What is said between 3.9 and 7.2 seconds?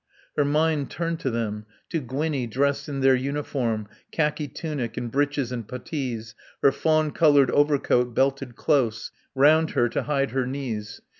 khaki tunic and breeches and puttees, her fawn